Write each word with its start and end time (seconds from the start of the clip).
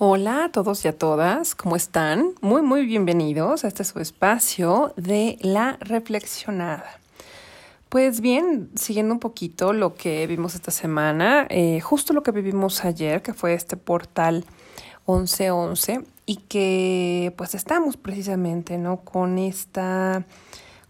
Hola 0.00 0.44
a 0.44 0.52
todos 0.52 0.84
y 0.84 0.88
a 0.88 0.96
todas, 0.96 1.56
¿cómo 1.56 1.74
están? 1.74 2.30
Muy, 2.40 2.62
muy 2.62 2.86
bienvenidos 2.86 3.64
a 3.64 3.66
este 3.66 3.82
su 3.82 3.98
espacio 3.98 4.94
de 4.96 5.38
la 5.40 5.76
reflexionada. 5.80 7.00
Pues 7.88 8.20
bien, 8.20 8.70
siguiendo 8.76 9.12
un 9.12 9.18
poquito 9.18 9.72
lo 9.72 9.96
que 9.96 10.24
vimos 10.28 10.54
esta 10.54 10.70
semana, 10.70 11.48
eh, 11.50 11.80
justo 11.80 12.12
lo 12.12 12.22
que 12.22 12.30
vivimos 12.30 12.84
ayer, 12.84 13.22
que 13.22 13.34
fue 13.34 13.54
este 13.54 13.76
portal 13.76 14.44
1111, 15.08 16.04
y 16.26 16.36
que 16.36 17.34
pues 17.36 17.56
estamos 17.56 17.96
precisamente, 17.96 18.78
¿no? 18.78 18.98
Con 18.98 19.36
esta 19.36 20.24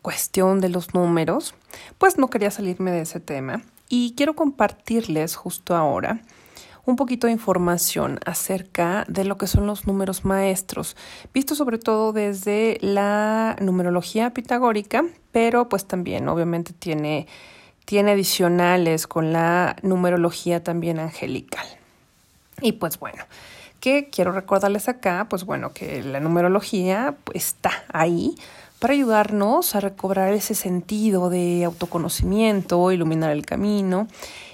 cuestión 0.02 0.60
de 0.60 0.68
los 0.68 0.92
números, 0.92 1.54
pues 1.96 2.18
no 2.18 2.28
quería 2.28 2.50
salirme 2.50 2.90
de 2.90 3.00
ese 3.00 3.20
tema 3.20 3.62
y 3.88 4.12
quiero 4.18 4.36
compartirles 4.36 5.34
justo 5.34 5.74
ahora 5.74 6.20
un 6.88 6.96
poquito 6.96 7.26
de 7.26 7.34
información 7.34 8.18
acerca 8.24 9.04
de 9.08 9.24
lo 9.24 9.36
que 9.36 9.46
son 9.46 9.66
los 9.66 9.86
números 9.86 10.24
maestros, 10.24 10.96
visto 11.34 11.54
sobre 11.54 11.76
todo 11.76 12.14
desde 12.14 12.78
la 12.80 13.56
numerología 13.60 14.30
pitagórica, 14.30 15.04
pero 15.30 15.68
pues 15.68 15.84
también 15.84 16.30
obviamente 16.30 16.72
tiene, 16.72 17.26
tiene 17.84 18.12
adicionales 18.12 19.06
con 19.06 19.34
la 19.34 19.76
numerología 19.82 20.64
también 20.64 20.98
angelical. 20.98 21.66
Y 22.62 22.72
pues 22.72 22.98
bueno, 22.98 23.22
¿qué 23.80 24.08
quiero 24.10 24.32
recordarles 24.32 24.88
acá? 24.88 25.26
Pues 25.28 25.44
bueno, 25.44 25.74
que 25.74 26.02
la 26.02 26.20
numerología 26.20 27.16
pues, 27.22 27.36
está 27.36 27.84
ahí 27.92 28.34
para 28.78 28.94
ayudarnos 28.94 29.74
a 29.74 29.80
recobrar 29.80 30.32
ese 30.32 30.54
sentido 30.54 31.28
de 31.28 31.66
autoconocimiento, 31.66 32.92
iluminar 32.92 33.32
el 33.32 33.44
camino 33.44 34.08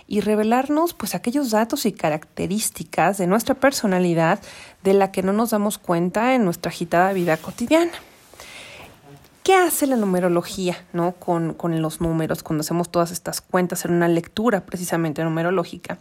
y 0.07 0.21
revelarnos 0.21 0.95
pues 0.95 1.15
aquellos 1.15 1.51
datos 1.51 1.87
y 1.87 1.93
características 1.93 3.19
de 3.19 3.27
nuestra 3.27 3.55
personalidad 3.55 4.41
de 4.83 4.95
la 4.95 5.13
que 5.13 5.23
no 5.23 5.33
nos 5.33 5.51
damos 5.51 5.79
cuenta 5.79 6.35
en 6.35 6.45
nuestra 6.45 6.71
agitada 6.71 7.13
vida 7.13 7.37
cotidiana. 7.37 7.93
¿Qué 9.45 9.55
hace 9.55 9.87
la 9.87 9.97
numerología 9.97 10.87
¿no? 10.95 11.13
con, 11.13 11.53
con, 11.53 11.83
los 11.83 12.01
números 12.01 12.43
cuando 12.43 12.63
hacemos 12.63 12.91
todas 12.91 13.11
estas 13.11 13.43
cuentas 13.43 13.85
en 13.85 13.93
una 13.93 14.09
lectura 14.09 14.65
precisamente 14.65 15.23
numerológica? 15.23 15.99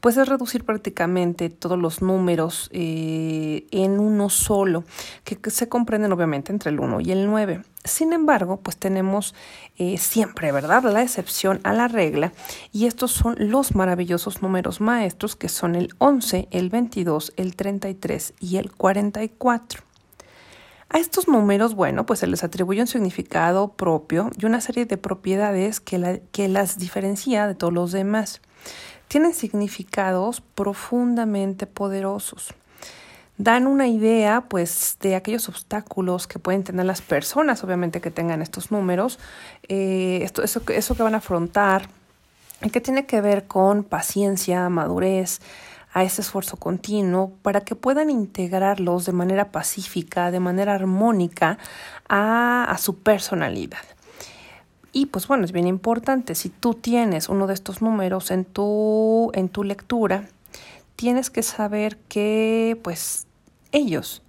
Pues 0.00 0.16
es 0.16 0.28
reducir 0.28 0.64
prácticamente 0.64 1.50
todos 1.50 1.78
los 1.78 2.02
números 2.02 2.68
eh, 2.72 3.68
en 3.70 4.00
uno 4.00 4.28
solo, 4.28 4.82
que, 5.22 5.38
se 5.52 5.68
comprenden 5.68 6.10
obviamente 6.10 6.50
entre 6.50 6.72
el 6.72 6.80
1 6.80 7.00
y 7.02 7.12
el 7.12 7.26
9. 7.26 7.62
Sin 7.84 8.12
embargo, 8.12 8.56
pues 8.56 8.76
tenemos 8.76 9.36
eh, 9.78 9.96
siempre, 9.96 10.50
¿verdad?, 10.50 10.82
la 10.82 11.02
excepción 11.02 11.60
a 11.62 11.72
la 11.72 11.86
regla 11.86 12.32
y 12.72 12.86
estos 12.86 13.12
son 13.12 13.36
los 13.38 13.76
maravillosos 13.76 14.42
números 14.42 14.80
maestros 14.80 15.36
que 15.36 15.48
son 15.48 15.76
el 15.76 15.94
11, 15.98 16.48
el 16.50 16.70
22, 16.70 17.34
el 17.36 17.54
33 17.54 18.34
y 18.40 18.56
el 18.56 18.72
44. 18.72 19.89
A 20.92 20.98
estos 20.98 21.28
números, 21.28 21.74
bueno, 21.74 22.04
pues 22.04 22.18
se 22.18 22.26
les 22.26 22.42
atribuye 22.42 22.80
un 22.80 22.88
significado 22.88 23.68
propio 23.74 24.30
y 24.36 24.44
una 24.44 24.60
serie 24.60 24.86
de 24.86 24.96
propiedades 24.96 25.78
que, 25.78 26.22
que 26.32 26.48
las 26.48 26.78
diferencia 26.78 27.46
de 27.46 27.54
todos 27.54 27.72
los 27.72 27.92
demás. 27.92 28.40
Tienen 29.06 29.32
significados 29.32 30.40
profundamente 30.40 31.66
poderosos 31.66 32.54
dan 33.40 33.66
una 33.66 33.88
idea 33.88 34.42
pues 34.42 34.98
de 35.00 35.16
aquellos 35.16 35.48
obstáculos 35.48 36.26
que 36.26 36.38
pueden 36.38 36.62
tener 36.62 36.84
las 36.84 37.00
personas, 37.00 37.64
obviamente 37.64 38.02
que 38.02 38.10
tengan 38.10 38.42
estos 38.42 38.70
números, 38.70 39.18
eh, 39.66 40.20
esto, 40.22 40.42
eso, 40.42 40.60
eso 40.68 40.94
que 40.94 41.02
van 41.02 41.14
a 41.14 41.18
afrontar, 41.18 41.88
que 42.70 42.82
tiene 42.82 43.06
que 43.06 43.22
ver 43.22 43.46
con 43.46 43.82
paciencia, 43.82 44.68
madurez, 44.68 45.40
a 45.92 46.04
ese 46.04 46.22
esfuerzo 46.22 46.56
continuo 46.56 47.32
para 47.42 47.62
que 47.62 47.74
puedan 47.74 48.10
integrarlos 48.10 49.06
de 49.06 49.12
manera 49.12 49.50
pacífica, 49.50 50.30
de 50.30 50.40
manera 50.40 50.74
armónica 50.74 51.58
a, 52.08 52.64
a 52.64 52.78
su 52.78 52.98
personalidad. 52.98 53.78
Y 54.92 55.06
pues 55.06 55.28
bueno, 55.28 55.44
es 55.44 55.52
bien 55.52 55.68
importante, 55.68 56.34
si 56.34 56.48
tú 56.48 56.74
tienes 56.74 57.28
uno 57.28 57.46
de 57.46 57.54
estos 57.54 57.80
números 57.80 58.30
en 58.30 58.44
tu, 58.44 59.30
en 59.34 59.48
tu 59.48 59.62
lectura, 59.62 60.28
tienes 60.96 61.30
que 61.30 61.42
saber 61.42 61.96
que 62.08 62.78
pues 62.82 63.26
ellos, 63.72 64.22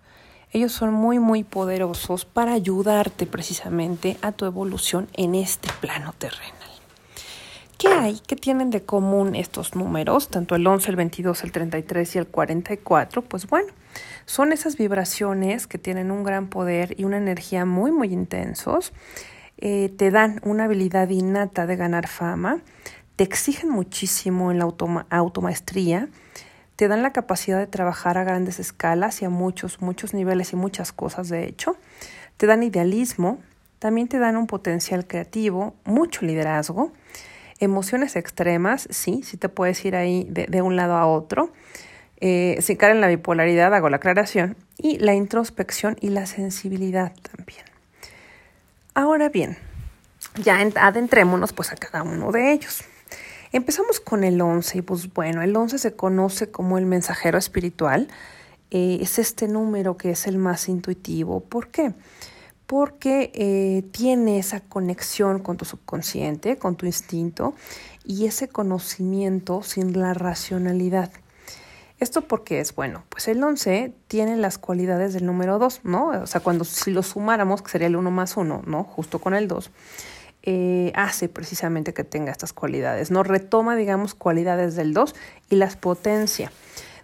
ellos 0.52 0.72
son 0.72 0.94
muy 0.94 1.18
muy 1.20 1.44
poderosos 1.44 2.26
para 2.26 2.54
ayudarte 2.54 3.26
precisamente 3.26 4.18
a 4.22 4.32
tu 4.32 4.46
evolución 4.46 5.08
en 5.14 5.34
este 5.36 5.70
plano 5.82 6.14
terreno. 6.18 6.71
¿Qué 7.82 7.88
hay? 7.88 8.20
¿Qué 8.28 8.36
tienen 8.36 8.70
de 8.70 8.84
común 8.84 9.34
estos 9.34 9.76
números? 9.76 10.30
Tanto 10.30 10.54
el 10.54 10.68
11, 10.68 10.92
el 10.92 10.96
22, 10.98 11.44
el 11.44 11.52
33 11.52 12.16
y 12.16 12.20
el 12.20 12.28
44. 12.28 13.24
Pues 13.24 13.48
bueno, 13.48 13.74
son 14.28 14.52
esas 14.52 14.78
vibraciones 14.78 15.66
que 15.66 15.80
tienen 15.80 16.12
un 16.12 16.24
gran 16.24 16.48
poder 16.48 16.94
y 17.00 17.06
una 17.06 17.18
energía 17.18 17.66
muy, 17.66 17.92
muy 17.92 18.14
intensos. 18.14 18.94
Eh, 19.58 19.92
te 19.98 20.12
dan 20.12 20.42
una 20.44 20.66
habilidad 20.66 21.10
innata 21.10 21.66
de 21.66 21.76
ganar 21.76 22.08
fama. 22.08 22.60
Te 23.16 23.24
exigen 23.24 23.72
muchísimo 23.72 24.52
en 24.52 24.60
la 24.60 24.72
automaestría. 25.10 26.08
Te 26.76 26.88
dan 26.88 27.02
la 27.02 27.14
capacidad 27.14 27.58
de 27.58 27.66
trabajar 27.66 28.20
a 28.20 28.24
grandes 28.24 28.60
escalas 28.60 29.24
y 29.24 29.26
a 29.26 29.32
muchos, 29.32 29.82
muchos 29.82 30.14
niveles 30.14 30.54
y 30.54 30.56
muchas 30.56 30.92
cosas, 30.94 31.30
de 31.30 31.48
hecho. 31.48 31.78
Te 32.38 32.46
dan 32.46 32.62
idealismo. 32.62 33.40
También 33.80 34.08
te 34.08 34.20
dan 34.20 34.38
un 34.38 34.46
potencial 34.46 35.08
creativo, 35.08 35.74
mucho 35.84 36.28
liderazgo 36.28 36.92
Emociones 37.62 38.16
extremas, 38.16 38.88
sí, 38.90 39.22
sí 39.24 39.38
te 39.38 39.48
puedes 39.48 39.86
ir 39.86 39.96
ahí 39.96 40.28
de, 40.28 40.62
un 40.64 40.76
lado 40.76 40.96
a 40.96 41.06
otro. 41.06 41.54
Eh, 42.20 42.58
si 42.62 42.76
en 42.82 43.02
la 43.02 43.08
bipolaridad, 43.08 43.74
hago 43.74 43.88
la 43.90 43.98
aclaración. 43.98 44.58
Y 44.78 44.98
la 44.98 45.14
introspección 45.14 45.96
y 46.02 46.10
la 46.10 46.26
sensibilidad 46.26 47.14
también. 47.22 47.64
Ahora 48.96 49.30
bien, 49.30 49.58
ya 50.44 50.58
adentrémonos 50.76 51.54
pues 51.54 51.72
a 51.72 51.76
cada 51.76 52.02
uno 52.02 52.32
de 52.32 52.52
ellos. 52.52 52.84
Empezamos 53.52 54.00
con 54.00 54.24
el 54.24 54.42
11 54.42 54.80
y 54.80 54.82
pues 54.82 55.14
bueno, 55.14 55.44
el 55.44 55.56
11 55.56 55.78
se 55.78 55.94
conoce 55.94 56.50
como 56.50 56.80
el 56.80 56.88
mensajero 56.88 57.38
espiritual. 57.38 58.08
Eh, 58.72 58.98
es 59.02 59.20
este 59.20 59.48
número 59.48 59.98
que 59.98 60.10
es 60.10 60.26
el 60.26 60.40
más 60.40 60.68
intuitivo. 60.68 61.42
¿Por 61.42 61.68
qué? 61.68 61.92
porque 61.92 62.00
eh, 63.04 63.84
tiene 63.92 64.40
esa 64.40 64.62
conexión 64.62 65.40
con 65.40 65.58
tu 65.58 65.66
subconsciente, 65.66 66.58
con 66.58 66.76
tu 66.76 66.86
instinto 66.86 67.54
y 68.06 68.26
ese 68.26 68.48
conocimiento 68.48 69.62
sin 69.62 70.00
la 70.00 70.14
racionalidad. 70.14 71.12
Esto 72.00 72.22
porque 72.22 72.62
es 72.62 72.74
bueno, 72.74 73.04
pues 73.10 73.28
el 73.28 73.44
11 73.44 73.94
tiene 74.08 74.38
las 74.38 74.58
cualidades 74.58 75.14
del 75.14 75.26
número 75.26 75.60
2, 75.60 75.82
¿no? 75.84 76.08
O 76.08 76.26
sea, 76.26 76.42
cuando 76.42 76.64
si 76.64 76.92
lo 76.92 77.04
sumáramos, 77.04 77.62
que 77.62 77.70
sería 77.70 77.88
el 77.88 77.96
1 77.96 78.10
más 78.10 78.38
1, 78.38 78.64
¿no? 78.66 78.84
Justo 78.86 79.20
con 79.20 79.34
el 79.34 79.48
2, 79.48 79.70
eh, 80.44 80.92
hace 80.96 81.30
precisamente 81.30 81.94
que 81.94 82.04
tenga 82.04 82.32
estas 82.32 82.54
cualidades, 82.54 83.12
¿no? 83.12 83.22
Retoma, 83.22 83.76
digamos, 83.76 84.16
cualidades 84.16 84.76
del 84.76 84.94
2 84.94 85.14
y 85.50 85.58
las 85.58 85.76
potencia. 85.76 86.52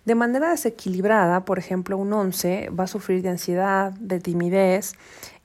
De 0.05 0.15
manera 0.15 0.49
desequilibrada, 0.49 1.43
por 1.43 1.59
ejemplo, 1.59 1.97
un 1.97 2.13
11 2.13 2.69
va 2.69 2.85
a 2.85 2.87
sufrir 2.87 3.21
de 3.21 3.27
ansiedad, 3.27 3.91
de 3.91 4.21
timidez, 4.21 4.93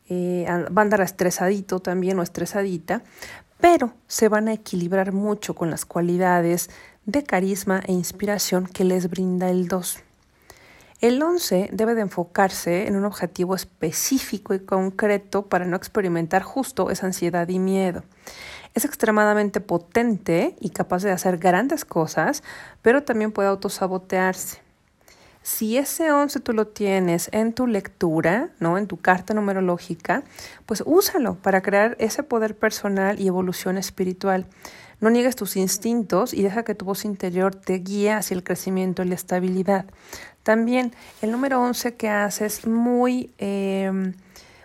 eh, 0.09 0.45
van 0.49 0.79
a 0.79 0.81
andar 0.83 1.01
estresadito 1.01 1.81
también 1.81 2.19
o 2.19 2.23
estresadita, 2.23 3.03
pero 3.61 3.93
se 4.07 4.29
van 4.29 4.49
a 4.49 4.53
equilibrar 4.53 5.13
mucho 5.13 5.55
con 5.55 5.71
las 5.71 5.85
cualidades 5.85 6.71
de 7.07 7.25
carisma 7.25 7.83
e 7.87 7.93
inspiración 7.93 8.67
que 8.67 8.85
les 8.85 9.09
brinda 9.09 9.51
el 9.51 9.69
2. 9.69 10.03
El 11.03 11.21
11 11.21 11.71
debe 11.73 11.97
de 11.97 12.03
enfocarse 12.03 12.87
en 12.87 12.95
un 12.95 13.05
objetivo 13.05 13.57
específico 13.57 14.55
y 14.55 14.61
concreto 14.61 15.47
para 15.47 15.65
no 15.65 15.77
experimentar 15.77 16.43
justo 16.43 16.91
esa 16.91 17.07
ansiedad 17.07 17.49
y 17.49 17.59
miedo. 17.59 18.05
Es 18.75 18.85
extremadamente 18.85 19.61
potente 19.61 20.55
y 20.61 20.71
capaz 20.71 21.03
de 21.03 21.11
hacer 21.11 21.39
grandes 21.39 21.85
cosas, 21.85 22.45
pero 22.83 23.03
también 23.03 23.33
puede 23.33 23.49
autosabotearse. 23.49 24.62
Si 25.43 25.77
ese 25.77 26.13
11 26.13 26.39
tú 26.41 26.53
lo 26.53 26.69
tienes 26.69 27.29
en 27.33 27.53
tu 27.53 27.67
lectura, 27.67 28.51
¿no? 28.61 28.79
En 28.79 28.87
tu 28.87 28.97
carta 28.97 29.35
numerológica, 29.35 30.23
pues 30.67 30.85
úsalo 30.87 31.35
para 31.35 31.63
crear 31.63 31.97
ese 31.99 32.23
poder 32.23 32.57
personal 32.57 33.19
y 33.19 33.27
evolución 33.27 33.77
espiritual. 33.77 34.47
No 35.01 35.11
niegues 35.11 35.35
tus 35.35 35.57
instintos 35.57 36.33
y 36.33 36.43
deja 36.43 36.63
que 36.63 36.77
tu 36.77 36.85
voz 36.85 37.05
interior 37.05 37.57
te 37.57 37.75
guíe 37.75 38.13
hacia 38.13 38.37
el 38.37 38.45
crecimiento 38.45 39.03
y 39.03 39.09
la 39.09 39.17
estabilidad. 39.17 39.87
También 40.45 40.93
el 41.23 41.33
número 41.33 41.61
11 41.61 41.95
que 41.95 42.09
haces 42.09 42.59
es 42.59 42.67
muy, 42.69 43.33
em, 43.39 44.15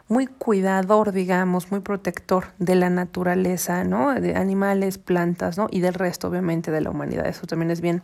muy 0.08 0.28
cuidador, 0.28 1.12
digamos, 1.12 1.72
muy 1.72 1.80
protector 1.80 2.50
de 2.60 2.76
la 2.76 2.92
naturaleza, 2.92 3.84
¿no? 3.84 4.14
De 4.14 4.36
animales, 4.36 5.00
plantas, 5.00 5.58
¿no? 5.58 5.70
Y 5.72 5.80
del 5.80 5.96
resto, 5.96 6.28
obviamente, 6.28 6.70
de 6.70 6.82
la 6.82 6.92
humanidad. 6.92 7.26
Eso 7.26 7.48
también 7.48 7.72
es 7.72 7.82
bien, 7.82 8.04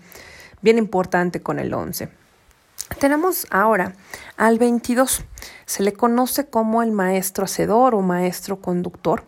bien 0.63 0.79
importante 0.79 1.41
con 1.41 1.59
el 1.59 1.71
11. 1.71 2.22
Tenemos 2.99 3.47
ahora 3.49 3.93
al 4.37 4.59
22. 4.59 5.25
Se 5.65 5.83
le 5.83 5.93
conoce 5.93 6.47
como 6.47 6.83
el 6.83 6.91
maestro 6.91 7.45
hacedor 7.45 7.95
o 7.95 8.01
maestro 8.01 8.59
conductor 8.59 9.25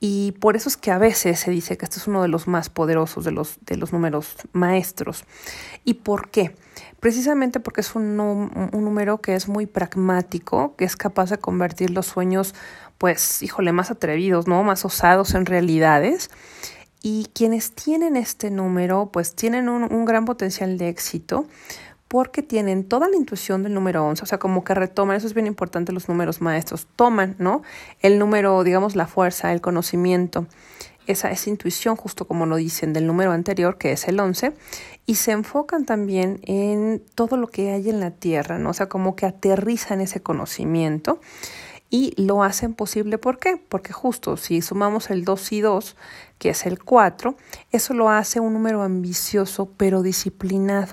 Y 0.00 0.32
por 0.40 0.56
eso 0.56 0.68
es 0.68 0.76
que 0.76 0.90
a 0.90 0.98
veces 0.98 1.38
se 1.40 1.50
dice 1.50 1.76
que 1.76 1.84
este 1.84 1.98
es 1.98 2.06
uno 2.08 2.22
de 2.22 2.28
los 2.28 2.48
más 2.48 2.68
poderosos 2.68 3.24
de 3.24 3.30
los, 3.30 3.58
de 3.64 3.76
los 3.76 3.92
números 3.92 4.36
maestros. 4.52 5.24
¿Y 5.84 5.94
por 5.94 6.28
qué? 6.30 6.56
Precisamente 6.98 7.60
porque 7.60 7.82
es 7.82 7.94
un, 7.94 8.16
número 8.16 9.20
que 9.20 9.34
es 9.34 9.48
muy 9.48 9.66
pragmático, 9.66 10.74
que 10.76 10.84
es 10.84 10.96
capaz 10.96 11.30
de 11.30 11.38
convertir 11.38 11.90
los 11.90 12.06
sueños, 12.06 12.54
pues, 12.98 13.42
híjole, 13.42 13.72
más 13.72 13.90
atrevidos, 13.90 14.46
¿no? 14.46 14.62
Más 14.64 14.84
osados 14.84 15.34
en 15.34 15.46
realidades. 15.46 16.30
Y 17.02 17.26
quienes 17.34 17.72
tienen 17.72 18.16
este 18.16 18.50
número, 18.50 19.10
pues 19.12 19.34
tienen 19.34 19.68
un 19.68 20.04
gran 20.04 20.24
potencial 20.24 20.78
de 20.78 20.88
éxito 20.88 21.46
porque 22.12 22.42
tienen 22.42 22.84
toda 22.84 23.08
la 23.08 23.16
intuición 23.16 23.62
del 23.62 23.72
número 23.72 24.04
11, 24.04 24.24
o 24.24 24.26
sea, 24.26 24.36
como 24.36 24.64
que 24.64 24.74
retoman, 24.74 25.16
eso 25.16 25.26
es 25.26 25.32
bien 25.32 25.46
importante 25.46 25.92
los 25.92 26.10
números 26.10 26.42
maestros, 26.42 26.86
toman, 26.94 27.36
¿no? 27.38 27.62
El 28.00 28.18
número, 28.18 28.62
digamos, 28.64 28.96
la 28.96 29.06
fuerza, 29.06 29.50
el 29.50 29.62
conocimiento, 29.62 30.46
esa, 31.06 31.30
esa 31.30 31.48
intuición, 31.48 31.96
justo 31.96 32.26
como 32.26 32.44
lo 32.44 32.56
dicen 32.56 32.92
del 32.92 33.06
número 33.06 33.32
anterior, 33.32 33.78
que 33.78 33.92
es 33.92 34.06
el 34.08 34.20
11, 34.20 34.52
y 35.06 35.14
se 35.14 35.32
enfocan 35.32 35.86
también 35.86 36.40
en 36.42 37.02
todo 37.14 37.38
lo 37.38 37.46
que 37.46 37.70
hay 37.70 37.88
en 37.88 38.00
la 38.00 38.10
tierra, 38.10 38.58
¿no? 38.58 38.68
O 38.68 38.74
sea, 38.74 38.90
como 38.90 39.16
que 39.16 39.24
aterrizan 39.24 40.02
ese 40.02 40.20
conocimiento 40.22 41.18
y 41.88 42.12
lo 42.22 42.42
hacen 42.42 42.74
posible. 42.74 43.16
¿Por 43.16 43.38
qué? 43.38 43.56
Porque 43.56 43.94
justo 43.94 44.36
si 44.36 44.60
sumamos 44.60 45.08
el 45.08 45.24
2 45.24 45.52
y 45.52 45.60
2, 45.62 45.96
que 46.38 46.50
es 46.50 46.66
el 46.66 46.84
4, 46.84 47.38
eso 47.70 47.94
lo 47.94 48.10
hace 48.10 48.38
un 48.38 48.52
número 48.52 48.82
ambicioso 48.82 49.70
pero 49.78 50.02
disciplinado. 50.02 50.92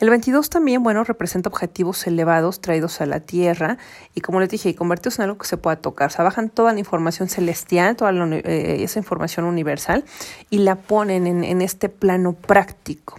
El 0.00 0.10
22 0.10 0.48
también, 0.48 0.84
bueno, 0.84 1.02
representa 1.02 1.48
objetivos 1.48 2.06
elevados 2.06 2.60
traídos 2.60 3.00
a 3.00 3.06
la 3.06 3.18
Tierra 3.18 3.78
y 4.14 4.20
como 4.20 4.38
les 4.38 4.48
dije, 4.48 4.76
convertidos 4.76 5.18
en 5.18 5.24
algo 5.24 5.38
que 5.38 5.46
se 5.46 5.56
pueda 5.56 5.74
tocar. 5.74 6.06
O 6.06 6.10
sea, 6.10 6.24
bajan 6.24 6.50
toda 6.50 6.72
la 6.72 6.78
información 6.78 7.28
celestial, 7.28 7.96
toda 7.96 8.12
eh, 8.12 8.84
esa 8.84 9.00
información 9.00 9.44
universal 9.44 10.04
y 10.50 10.58
la 10.58 10.76
ponen 10.76 11.26
en, 11.26 11.42
en 11.42 11.62
este 11.62 11.88
plano 11.88 12.34
práctico. 12.34 13.18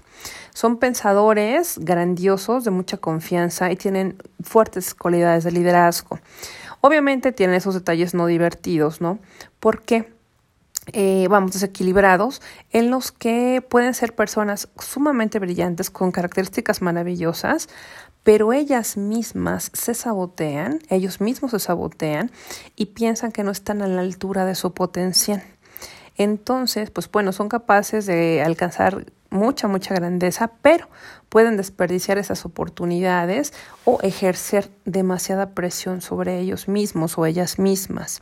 Son 0.54 0.78
pensadores 0.78 1.80
grandiosos, 1.80 2.64
de 2.64 2.72
mucha 2.72 2.96
confianza 2.98 3.72
y 3.72 3.76
tienen 3.76 4.16
fuertes 4.42 4.94
cualidades 4.94 5.44
de 5.44 5.52
liderazgo. 5.52 6.20
Obviamente 6.80 7.34
tienen 7.34 7.58
esos 7.58 7.74
detalles 7.74 8.14
no 8.14 8.26
divertidos, 8.26 9.02
¿no? 9.02 9.20
¿Por 9.60 9.82
qué? 9.82 10.14
Eh, 10.94 11.28
vamos, 11.30 11.52
desequilibrados, 11.54 12.42
en 12.72 12.90
los 12.90 13.12
que 13.12 13.66
pueden 13.68 13.94
ser 13.94 14.16
personas 14.16 14.70
sumamente 14.80 15.40
brillantes, 15.40 15.90
con 15.90 16.12
características 16.12 16.82
maravillosas, 16.82 17.70
pero 18.24 18.54
ellas 18.54 18.98
mismas 18.98 19.72
se 19.74 19.94
sabotean, 19.94 20.80
ellos 20.90 21.22
mismos 21.22 21.52
se 21.52 21.60
sabotean 21.60 22.32
y 22.76 22.88
piensan 22.88 23.32
que 23.32 23.44
no 23.44 23.52
están 23.52 23.82
a 23.82 23.88
la 23.88 24.02
altura 24.02 24.46
de 24.46 24.56
su 24.56 24.74
potencial. 24.74 25.44
Entonces, 26.18 26.92
pues 26.92 27.10
bueno, 27.10 27.32
son 27.32 27.48
capaces 27.48 28.06
de 28.06 28.44
alcanzar 28.44 29.06
mucha, 29.30 29.68
mucha 29.68 29.96
grandeza, 29.96 30.52
pero 30.62 30.90
pueden 31.30 31.56
desperdiciar 31.56 32.18
esas 32.18 32.46
oportunidades 32.46 33.54
o 33.86 34.00
ejercer 34.02 34.70
demasiada 34.86 35.52
presión 35.52 36.02
sobre 36.02 36.40
ellos 36.40 36.68
mismos 36.68 37.18
o 37.18 37.26
ellas 37.26 37.58
mismas. 37.58 38.22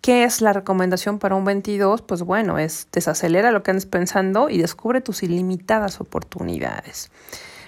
¿Qué 0.00 0.24
es 0.24 0.40
la 0.40 0.54
recomendación 0.54 1.18
para 1.18 1.34
un 1.34 1.44
22? 1.44 2.00
Pues 2.00 2.22
bueno, 2.22 2.58
es 2.58 2.88
desacelera 2.90 3.50
lo 3.50 3.62
que 3.62 3.70
andes 3.70 3.84
pensando 3.84 4.48
y 4.48 4.56
descubre 4.56 5.02
tus 5.02 5.22
ilimitadas 5.22 6.00
oportunidades. 6.00 7.10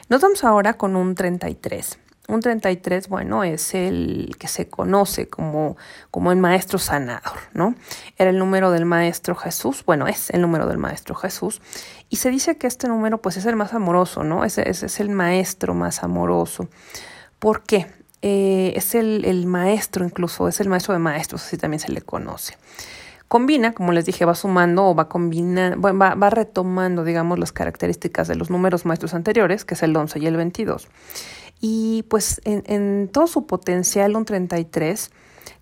Nos 0.08 0.22
vamos 0.22 0.42
ahora 0.42 0.74
con 0.74 0.96
un 0.96 1.14
33. 1.14 1.98
Un 2.28 2.40
33, 2.40 3.08
bueno, 3.08 3.44
es 3.44 3.74
el 3.74 4.34
que 4.38 4.48
se 4.48 4.68
conoce 4.68 5.28
como, 5.28 5.76
como 6.10 6.32
el 6.32 6.38
maestro 6.38 6.78
sanador, 6.78 7.36
¿no? 7.52 7.74
Era 8.16 8.30
el 8.30 8.38
número 8.38 8.70
del 8.70 8.86
maestro 8.86 9.34
Jesús, 9.34 9.84
bueno, 9.84 10.06
es 10.06 10.30
el 10.30 10.40
número 10.40 10.66
del 10.66 10.78
maestro 10.78 11.14
Jesús. 11.14 11.60
Y 12.08 12.16
se 12.16 12.30
dice 12.30 12.56
que 12.56 12.66
este 12.66 12.88
número, 12.88 13.20
pues, 13.20 13.36
es 13.36 13.44
el 13.44 13.56
más 13.56 13.74
amoroso, 13.74 14.22
¿no? 14.22 14.44
Ese, 14.44 14.70
ese 14.70 14.86
es 14.86 15.00
el 15.00 15.10
maestro 15.10 15.74
más 15.74 16.02
amoroso. 16.02 16.68
¿Por 17.38 17.64
qué? 17.64 17.88
Eh, 18.22 18.72
es 18.76 18.94
el, 18.94 19.46
maestro 19.46 20.04
incluso, 20.04 20.46
es 20.46 20.60
el 20.60 20.68
maestro 20.68 20.94
de 20.94 21.00
maestros, 21.00 21.44
así 21.44 21.56
también 21.56 21.80
se 21.80 21.90
le 21.90 22.00
conoce. 22.00 22.56
Combina, 23.26 23.72
como 23.72 23.92
les 23.92 24.04
dije, 24.04 24.24
va 24.24 24.34
sumando 24.34 24.86
o 24.86 24.94
va 24.94 25.08
combinando, 25.08 25.80
va, 25.80 26.14
va 26.14 26.30
retomando, 26.30 27.02
digamos, 27.02 27.38
las 27.38 27.50
características 27.50 28.28
de 28.28 28.36
los 28.36 28.50
números 28.50 28.84
maestros 28.84 29.14
anteriores, 29.14 29.64
que 29.64 29.74
es 29.74 29.82
el 29.82 29.96
11 29.96 30.18
y 30.20 30.26
el 30.26 30.36
22. 30.36 30.88
Y 31.60 32.04
pues 32.04 32.40
en, 32.44 32.62
en 32.66 33.08
todo 33.08 33.26
su 33.26 33.46
potencial, 33.46 34.14
un 34.16 34.24
33, 34.24 35.10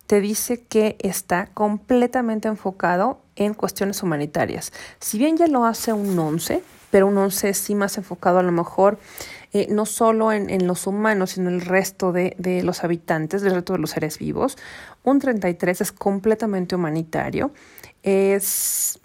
te 0.06 0.20
dice 0.20 0.64
que 0.64 0.96
está 0.98 1.46
completamente 1.54 2.48
enfocado 2.48 3.22
en 3.36 3.54
cuestiones 3.54 4.02
humanitarias. 4.02 4.72
Si 4.98 5.18
bien 5.18 5.36
ya 5.36 5.46
lo 5.46 5.64
hace 5.64 5.92
un 5.92 6.18
11, 6.18 6.62
pero 6.90 7.06
un 7.06 7.16
11 7.16 7.54
sí 7.54 7.74
más 7.74 7.96
enfocado 7.96 8.40
a 8.40 8.42
lo 8.42 8.52
mejor 8.52 8.98
eh, 9.52 9.67
no 9.70 9.87
solo 9.87 10.32
en, 10.32 10.49
en, 10.49 10.67
los 10.67 10.87
humanos, 10.87 11.31
sino 11.31 11.49
en 11.49 11.56
el 11.56 11.61
resto 11.62 12.12
de, 12.12 12.35
de 12.38 12.62
los 12.62 12.85
habitantes, 12.85 13.43
del 13.43 13.55
resto 13.55 13.73
de 13.73 13.81
los 13.81 13.91
seres 13.91 14.19
vivos. 14.19 14.56
Un 15.02 15.19
33 15.19 15.81
es 15.81 15.93
completamente 15.93 16.75
humanitario, 16.75 17.52
es 18.02 19.00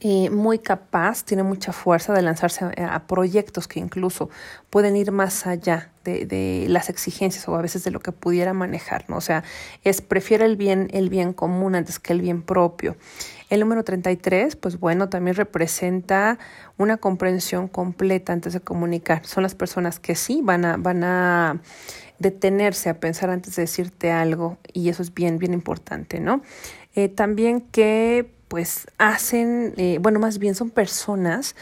eh, 0.00 0.30
muy 0.30 0.60
capaz, 0.60 1.24
tiene 1.24 1.42
mucha 1.42 1.72
fuerza 1.72 2.12
de 2.12 2.22
lanzarse 2.22 2.64
a, 2.64 3.06
proyectos 3.08 3.66
que 3.66 3.80
incluso 3.80 4.30
pueden 4.70 4.94
ir 4.94 5.10
más 5.10 5.44
allá 5.44 5.90
de, 6.04 6.66
las 6.68 6.88
exigencias 6.88 7.48
o 7.48 7.56
a 7.56 7.62
veces 7.62 7.82
de 7.82 7.90
lo 7.90 7.98
que 7.98 8.12
pudiera 8.12 8.52
manejar, 8.52 9.04
¿no? 9.08 9.16
O 9.16 9.20
sea, 9.20 9.42
es 9.82 10.00
prefiere 10.00 10.44
el 10.44 10.56
bien, 10.56 10.88
el 10.92 11.10
bien 11.10 11.32
común 11.32 11.74
antes 11.74 11.98
que 11.98 12.12
el 12.12 12.20
bien 12.20 12.42
propio. 12.42 12.96
El 13.50 13.58
número 13.58 13.82
33, 13.82 14.54
pues 14.54 14.78
bueno, 14.78 15.08
también 15.08 15.34
representa 15.34 16.38
una 16.76 16.98
comprensión 16.98 17.66
completa 17.66 18.32
antes 18.32 18.52
de 18.52 18.60
comunicar. 18.60 19.26
Son 19.26 19.42
las 19.42 19.56
personas 19.56 19.98
que 19.98 20.14
sí 20.14 20.42
van 20.44 20.64
a, 20.64 20.76
van 20.76 21.02
a 21.02 21.60
detenerse 22.20 22.88
a 22.88 23.00
pensar 23.00 23.30
antes 23.30 23.56
de 23.56 23.62
decirte 23.62 24.12
algo 24.12 24.58
y 24.72 24.90
eso 24.90 25.02
es 25.02 25.12
bien, 25.12 25.38
bien 25.38 25.54
importante, 25.54 26.20
¿no? 26.20 26.40
Eh, 26.94 27.08
también 27.08 27.62
que 27.62 28.37
pues 28.48 28.86
hacen, 28.98 29.74
eh, 29.76 29.98
bueno, 30.00 30.18
más 30.18 30.38
bien 30.38 30.54
son 30.54 30.70
personas 30.70 31.54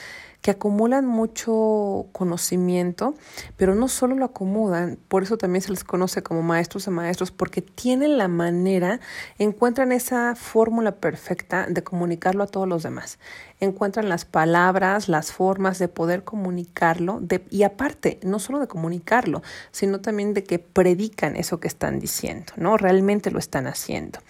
que 0.47 0.53
acumulan 0.53 1.05
mucho 1.05 2.06
conocimiento, 2.12 3.17
pero 3.56 3.75
no 3.75 3.88
solo 3.88 4.15
lo 4.15 4.27
acumulan, 4.27 4.97
por 5.09 5.25
eso 5.25 5.37
también 5.37 5.61
se 5.61 5.73
les 5.73 5.83
conoce 5.83 6.23
como 6.23 6.41
maestros 6.43 6.85
de 6.85 6.93
maestros, 6.93 7.33
porque 7.33 7.62
tienen 7.62 8.17
la 8.17 8.29
manera, 8.29 9.00
encuentran 9.38 9.91
esa 9.91 10.37
fórmula 10.37 10.93
perfecta 10.93 11.67
de 11.69 11.83
comunicarlo 11.83 12.44
a 12.44 12.47
todos 12.47 12.69
los 12.69 12.85
demás. 12.85 13.19
Encuentran 13.59 14.09
las 14.09 14.25
palabras, 14.25 15.09
las 15.09 15.33
formas 15.33 15.81
de 15.81 15.88
poder 15.88 16.23
comunicarlo, 16.23 17.19
de, 17.21 17.45
y 17.50 17.64
aparte, 17.64 18.21
no 18.23 18.38
solo 18.38 18.61
de 18.61 18.69
comunicarlo, 18.69 19.43
sino 19.73 20.00
también 20.00 20.33
de 20.33 20.45
que 20.45 20.61
predican 20.61 21.35
eso 21.35 21.59
que 21.59 21.66
están 21.66 21.99
diciendo, 21.99 22.52
¿no? 22.55 22.76
Realmente 22.76 23.33
lo 23.33 23.40
están 23.40 23.66
haciendo. 23.66 24.21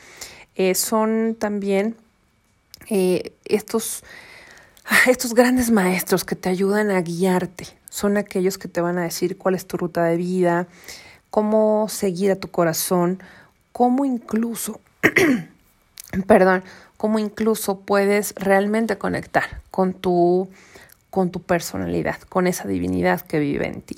Eh, 0.54 0.75
son 0.75 1.36
también 1.38 1.96
eh, 2.88 3.32
estos 3.44 4.04
estos 5.06 5.34
grandes 5.34 5.70
maestros 5.70 6.24
que 6.24 6.36
te 6.36 6.48
ayudan 6.48 6.90
a 6.90 7.00
guiarte 7.00 7.66
son 7.90 8.16
aquellos 8.16 8.58
que 8.58 8.68
te 8.68 8.80
van 8.80 8.98
a 8.98 9.02
decir 9.02 9.38
cuál 9.38 9.54
es 9.54 9.66
tu 9.66 9.76
ruta 9.76 10.04
de 10.04 10.16
vida, 10.16 10.66
cómo 11.30 11.88
seguir 11.88 12.30
a 12.30 12.36
tu 12.36 12.48
corazón, 12.48 13.22
cómo 13.72 14.04
incluso, 14.04 14.80
perdón, 16.26 16.62
cómo 16.96 17.18
incluso 17.18 17.80
puedes 17.80 18.34
realmente 18.36 18.98
conectar 18.98 19.62
con 19.70 19.94
tu, 19.94 20.48
con 21.10 21.30
tu 21.30 21.40
personalidad, 21.40 22.20
con 22.28 22.46
esa 22.46 22.68
divinidad 22.68 23.22
que 23.22 23.38
vive 23.38 23.66
en 23.66 23.80
ti. 23.80 23.96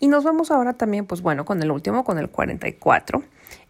Y 0.00 0.08
nos 0.08 0.24
vamos 0.24 0.50
ahora 0.50 0.72
también, 0.72 1.06
pues 1.06 1.22
bueno, 1.22 1.44
con 1.44 1.62
el 1.62 1.70
último, 1.70 2.02
con 2.04 2.18
el 2.18 2.28
44 2.28 3.22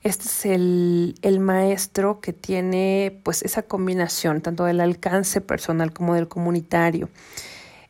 este 0.02 0.24
es 0.24 0.46
el, 0.46 1.14
el, 1.20 1.40
maestro 1.40 2.20
que 2.20 2.32
tiene 2.32 3.20
pues 3.22 3.42
esa 3.42 3.62
combinación 3.62 4.40
tanto 4.40 4.64
del 4.64 4.80
alcance 4.80 5.42
personal 5.42 5.92
como 5.92 6.14
del 6.14 6.26
comunitario. 6.26 7.10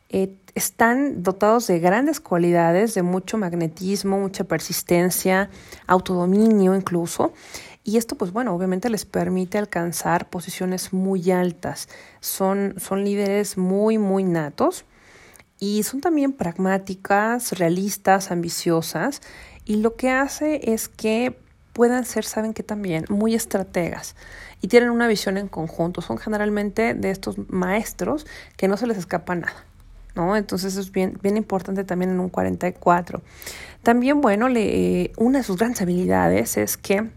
Eh, 0.09 0.33
están 0.53 1.23
dotados 1.23 1.67
de 1.67 1.79
grandes 1.79 2.19
cualidades, 2.19 2.93
de 2.95 3.01
mucho 3.01 3.37
magnetismo, 3.37 4.19
mucha 4.19 4.43
persistencia, 4.43 5.49
autodominio 5.87 6.75
incluso. 6.75 7.31
Y 7.85 7.95
esto, 7.95 8.15
pues 8.15 8.33
bueno, 8.33 8.53
obviamente 8.53 8.89
les 8.89 9.05
permite 9.05 9.57
alcanzar 9.57 10.29
posiciones 10.29 10.91
muy 10.91 11.31
altas. 11.31 11.87
Son, 12.19 12.75
son 12.77 13.05
líderes 13.05 13.57
muy, 13.57 13.97
muy 13.97 14.25
natos 14.25 14.83
y 15.61 15.83
son 15.83 16.01
también 16.01 16.33
pragmáticas, 16.33 17.51
realistas, 17.57 18.31
ambiciosas. 18.31 19.21
Y 19.63 19.75
lo 19.75 19.95
que 19.95 20.09
hace 20.09 20.73
es 20.73 20.89
que 20.89 21.37
puedan 21.71 22.03
ser, 22.03 22.25
saben 22.25 22.53
que 22.53 22.63
también, 22.63 23.05
muy 23.09 23.35
estrategas 23.35 24.15
y 24.59 24.69
tienen 24.69 24.89
una 24.89 25.07
visión 25.07 25.37
en 25.37 25.47
conjunto. 25.47 26.01
Son 26.01 26.17
generalmente 26.17 26.95
de 26.95 27.11
estos 27.11 27.37
maestros 27.47 28.25
que 28.57 28.67
no 28.67 28.75
se 28.75 28.87
les 28.87 28.97
escapa 28.97 29.35
nada. 29.35 29.65
¿No? 30.15 30.35
Entonces 30.35 30.75
es 30.75 30.91
bien, 30.91 31.17
bien 31.21 31.37
importante 31.37 31.83
también 31.83 32.09
en 32.09 32.19
un 32.19 32.29
44. 32.29 33.21
También, 33.83 34.19
bueno, 34.19 34.49
le, 34.49 35.13
una 35.15 35.37
de 35.37 35.43
sus 35.43 35.57
grandes 35.57 35.81
habilidades 35.83 36.57
es 36.57 36.75
que 36.75 37.07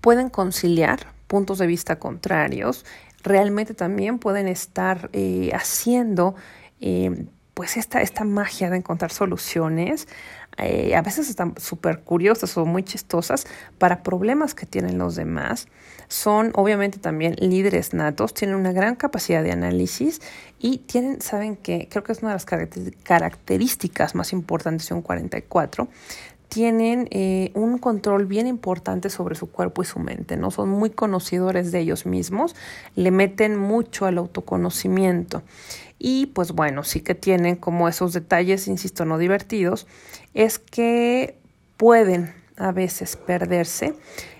pueden 0.00 0.30
conciliar 0.30 1.12
puntos 1.26 1.58
de 1.58 1.66
vista 1.66 1.98
contrarios, 1.98 2.86
realmente 3.24 3.74
también 3.74 4.18
pueden 4.18 4.46
estar 4.46 5.10
eh, 5.12 5.50
haciendo 5.52 6.36
eh, 6.80 7.26
pues 7.54 7.76
esta, 7.76 8.02
esta 8.02 8.24
magia 8.24 8.68
de 8.68 8.76
encontrar 8.78 9.12
soluciones, 9.12 10.08
eh, 10.56 10.94
a 10.94 11.02
veces 11.02 11.28
están 11.28 11.54
súper 11.56 12.00
curiosas 12.00 12.56
o 12.56 12.64
muy 12.64 12.82
chistosas 12.82 13.46
para 13.78 14.02
problemas 14.02 14.54
que 14.54 14.66
tienen 14.66 14.98
los 14.98 15.16
demás. 15.16 15.68
Son 16.08 16.52
obviamente 16.54 16.98
también 16.98 17.36
líderes 17.38 17.94
natos, 17.94 18.34
tienen 18.34 18.56
una 18.56 18.72
gran 18.72 18.96
capacidad 18.96 19.42
de 19.42 19.52
análisis 19.52 20.20
y 20.58 20.78
tienen, 20.78 21.20
saben 21.20 21.56
que 21.56 21.88
creo 21.90 22.04
que 22.04 22.12
es 22.12 22.20
una 22.20 22.30
de 22.30 22.36
las 22.36 22.46
características 23.04 24.14
más 24.14 24.32
importantes 24.32 24.88
de 24.88 24.94
un 24.94 25.02
44, 25.02 25.88
tienen 26.54 27.08
eh, 27.10 27.50
un 27.54 27.78
control 27.78 28.26
bien 28.26 28.46
importante 28.46 29.10
sobre 29.10 29.34
su 29.34 29.50
cuerpo 29.50 29.82
y 29.82 29.86
su 29.86 29.98
mente, 29.98 30.36
¿no? 30.36 30.52
Son 30.52 30.68
muy 30.68 30.88
conocedores 30.88 31.72
de 31.72 31.80
ellos 31.80 32.06
mismos, 32.06 32.54
le 32.94 33.10
meten 33.10 33.58
mucho 33.58 34.06
al 34.06 34.18
autoconocimiento. 34.18 35.42
Y 35.98 36.26
pues 36.26 36.52
bueno, 36.52 36.84
sí 36.84 37.00
que 37.00 37.16
tienen 37.16 37.56
como 37.56 37.88
esos 37.88 38.12
detalles, 38.12 38.68
insisto, 38.68 39.04
no 39.04 39.18
divertidos, 39.18 39.88
es 40.32 40.60
que 40.60 41.36
pueden 41.76 42.32
a 42.56 42.70
veces 42.70 43.16
perderse 43.16 43.94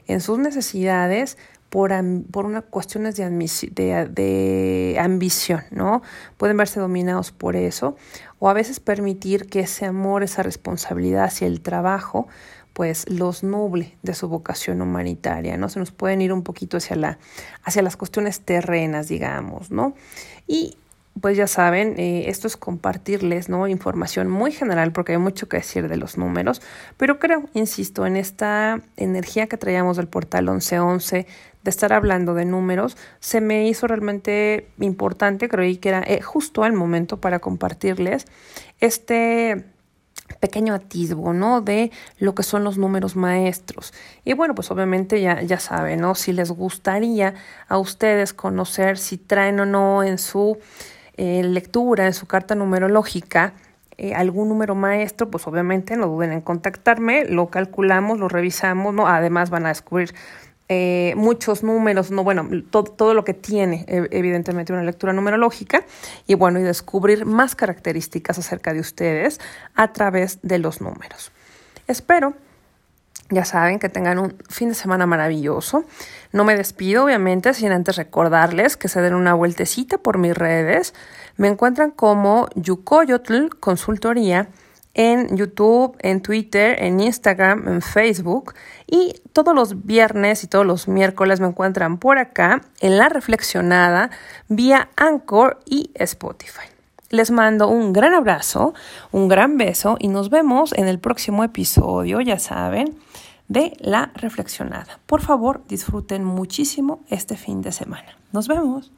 en 0.06 0.21
sus 0.21 0.38
necesidades 0.38 1.37
por, 1.75 1.93
por 2.31 2.47
una 2.47 2.62
cuestiones 2.62 3.16
de, 3.16 3.28
de, 3.28 4.97
ambición, 5.00 5.64
¿no? 5.73 6.02
Pueden 6.37 6.57
verse 6.57 6.78
dominados 6.78 7.33
por 7.33 7.57
eso 7.57 7.97
o 8.38 8.49
a 8.49 8.52
veces 8.52 8.78
permitir 8.78 9.49
que 9.49 9.59
ese 9.59 9.85
amor, 9.85 10.23
esa 10.23 10.45
responsabilidad 10.45 11.25
hacia 11.25 11.49
el 11.49 11.62
trabajo, 11.62 12.28
pues 12.75 13.11
los 13.11 13.43
nuble 13.43 13.99
de 14.04 14.14
su 14.14 14.28
vocación 14.28 14.83
humanitaria, 14.83 15.57
¿no? 15.57 15.69
Se 15.69 15.81
nos 15.81 15.90
pueden 15.90 16.23
ir 16.23 16.33
un 16.33 16.45
poquito 16.45 16.76
hacia, 16.76 16.95
la, 16.95 17.19
hacia 17.64 17.83
las 17.83 17.97
cuestiones 17.97 18.43
terrenas, 18.43 19.09
digamos, 19.09 19.73
¿no? 19.73 19.97
Y 20.47 20.76
pues 21.21 21.37
ya 21.37 21.47
saben, 21.47 21.99
eh, 21.99 22.28
esto 22.28 22.47
es 22.47 22.56
compartirles 22.56 23.49
¿no? 23.49 23.68
información 23.68 24.28
muy 24.28 24.52
general 24.52 24.92
porque 24.92 25.12
hay 25.12 25.18
mucho 25.18 25.49
que 25.49 25.59
decir 25.59 25.88
de 25.88 25.97
los 25.97 26.18
números, 26.18 26.61
pero 26.97 27.18
creo, 27.18 27.44
insisto, 27.54 28.04
en 28.04 28.16
esta 28.16 28.80
energía 28.97 29.47
que 29.47 29.56
traíamos 29.56 29.97
del 29.97 30.09
portal 30.09 30.47
1111 30.47 31.26
de 31.62 31.71
estar 31.71 31.92
hablando 31.92 32.35
de 32.35 32.44
números, 32.44 32.97
se 33.21 33.40
me 33.40 33.66
hizo 33.68 33.87
realmente 33.87 34.68
importante, 34.80 35.49
creí 35.49 35.78
que 35.78 35.88
era 35.88 36.02
eh, 36.06 36.21
justo 36.21 36.64
el 36.66 36.75
momento 36.75 37.21
para 37.21 37.38
compartirles 37.38 38.26
este 38.80 39.64
pequeño 40.40 40.75
atisbo, 40.75 41.33
¿no? 41.33 41.61
De 41.61 41.90
lo 42.18 42.35
que 42.35 42.42
son 42.42 42.64
los 42.64 42.76
números 42.76 43.16
maestros. 43.16 43.94
Y 44.25 44.35
bueno, 44.35 44.54
pues 44.54 44.71
obviamente 44.71 45.21
ya, 45.21 45.40
ya 45.42 45.59
saben, 45.59 46.00
¿no? 46.00 46.14
Si 46.14 46.33
les 46.33 46.50
gustaría 46.50 47.35
a 47.68 47.78
ustedes 47.78 48.35
conocer 48.35 48.99
si 48.99 49.16
traen 49.16 49.61
o 49.61 49.66
no 49.66 50.02
en 50.02 50.18
su 50.18 50.59
eh, 51.16 51.42
lectura, 51.42 52.06
en 52.06 52.12
su 52.12 52.26
carta 52.26 52.54
numerológica, 52.54 53.54
eh, 53.97 54.14
algún 54.14 54.49
número 54.49 54.75
maestro, 54.75 55.30
pues 55.30 55.47
obviamente 55.47 55.97
no 55.97 56.09
duden 56.09 56.33
en 56.33 56.40
contactarme, 56.40 57.25
lo 57.26 57.49
calculamos, 57.49 58.18
lo 58.18 58.28
revisamos, 58.28 58.92
¿no? 58.92 59.06
Además 59.06 59.50
van 59.50 59.66
a 59.66 59.68
descubrir 59.68 60.14
eh, 60.68 61.14
muchos 61.16 61.62
números, 61.62 62.11
no, 62.11 62.25
bueno, 62.25 62.49
todo, 62.71 62.85
todo 62.85 63.14
lo 63.14 63.25
que 63.25 63.35
tiene 63.35 63.85
evidentemente 63.87 64.73
una 64.73 64.83
lectura 64.83 65.12
numerológica 65.12 65.85
y 66.26 66.35
bueno, 66.35 66.59
y 66.59 66.62
descubrir 66.62 67.26
más 67.26 67.54
características 67.54 68.38
acerca 68.38 68.73
de 68.73 68.80
ustedes 68.80 69.40
a 69.75 69.92
través 69.92 70.38
de 70.42 70.59
los 70.59 70.80
números. 70.80 71.30
Espero 71.87 72.35
ya 73.35 73.45
saben 73.45 73.79
que 73.79 73.88
tengan 73.88 74.19
un 74.19 74.37
fin 74.49 74.71
de 74.71 74.75
semana 74.75 75.07
maravilloso. 75.07 75.85
No 76.33 76.45
me 76.45 76.57
despido, 76.57 77.05
obviamente, 77.05 77.53
sin 77.55 77.73
antes 77.73 77.97
recordarles 77.97 78.76
que 78.76 78.88
se 78.88 79.00
den 79.00 79.14
una 79.14 79.35
vueltecita 79.35 79.99
por 79.99 80.19
mis 80.19 80.35
redes. 80.37 80.95
Me 81.37 81.49
encuentran 81.49 81.91
como 81.91 82.49
Yukoyotl 82.55 83.49
Consultoría 83.61 84.49
en 84.95 85.37
YouTube, 85.37 85.97
en 86.00 86.23
Twitter, 86.23 86.83
en 86.83 87.00
Instagram, 87.00 87.69
en 87.69 87.83
Facebook. 87.83 88.55
Y 88.87 89.21
todos 89.33 89.55
los 89.55 89.85
viernes 89.85 90.45
y 90.45 90.47
todos 90.47 90.64
los 90.64 90.88
miércoles 90.88 91.41
me 91.41 91.49
encuentran 91.49 91.99
por 91.99 92.19
acá 92.19 92.62
en 92.81 92.97
La 92.97 93.09
Reflexionada 93.09 94.11
vía 94.49 94.88
Anchor 94.97 95.61
y 95.67 95.91
Spotify. 95.95 96.69
Les 97.11 97.31
mando 97.31 97.69
un 97.69 97.93
gran 97.93 98.14
abrazo, 98.14 98.75
un 99.12 99.29
gran 99.29 99.57
beso 99.57 99.97
y 99.99 100.09
nos 100.09 100.31
vemos 100.31 100.73
en 100.73 100.88
el 100.88 100.99
próximo 100.99 101.45
episodio, 101.45 102.21
ya 102.21 102.38
saben, 102.38 102.99
de 103.48 103.76
La 103.80 104.10
Reflexionada. 104.14 105.00
Por 105.06 105.20
favor, 105.20 105.62
disfruten 105.68 106.24
muchísimo 106.24 107.00
este 107.08 107.36
fin 107.36 107.62
de 107.62 107.72
semana. 107.72 108.18
Nos 108.32 108.48
vemos. 108.48 108.92